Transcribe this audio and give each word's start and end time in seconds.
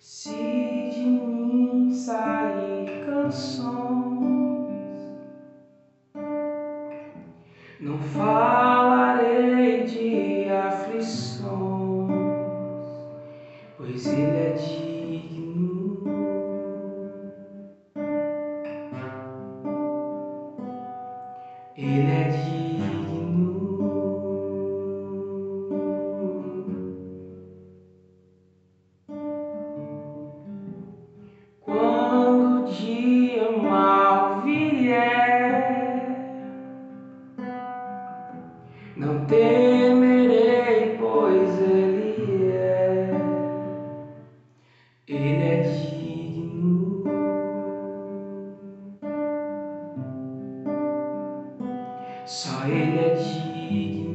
Se 0.00 0.30
de 0.90 1.04
mim 1.04 1.90
sair 1.90 3.04
canções, 3.04 3.68
não 7.80 7.98
falarei 7.98 8.37
pois 14.02 14.06
Ele 14.06 14.36
é 14.36 14.52
digno. 14.52 16.04
Ele 21.76 22.10
é 22.10 22.28
digno. 22.28 22.67
Só 52.28 52.62
Ele 52.66 54.07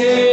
say 0.00 0.29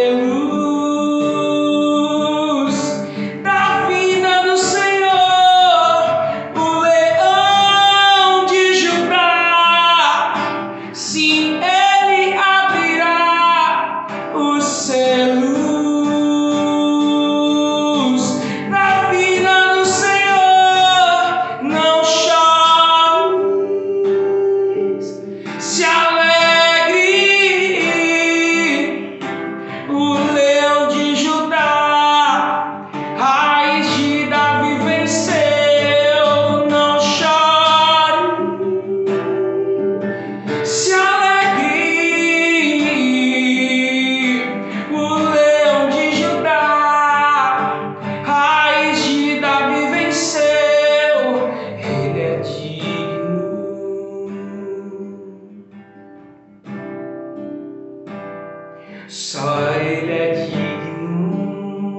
Só 59.07 59.71
Ele 59.71 60.11
é 60.11 60.33
digno. 60.33 61.97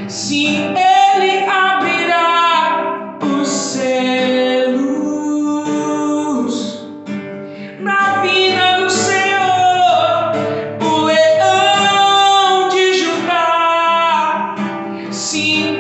Sim, 0.10 0.72
Sim, 15.28 15.78